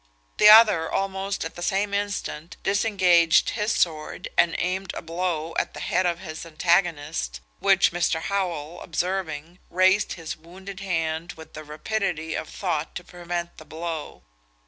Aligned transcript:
The 0.37 0.49
other, 0.49 0.91
almost 0.91 1.45
at 1.45 1.53
the 1.53 1.61
same 1.61 1.93
instant, 1.93 2.57
disengaged 2.63 3.51
his 3.51 3.71
sword, 3.71 4.29
and 4.35 4.55
aimed 4.57 4.95
a 4.95 5.01
blow 5.03 5.53
at 5.59 5.75
the 5.75 5.79
head 5.79 6.07
of 6.07 6.17
his 6.21 6.43
antagonist, 6.43 7.39
which 7.59 7.91
Mr. 7.91 8.19
Howell 8.21 8.81
observing, 8.81 9.59
raised 9.69 10.13
his 10.13 10.35
wounded 10.35 10.79
hand 10.79 11.33
with 11.33 11.53
the 11.53 11.63
rapidity 11.63 12.33
of 12.33 12.49
thought 12.49 12.95
to 12.95 13.03
prevent 13.03 13.57
the 13.57 13.65
blow. 13.65 14.23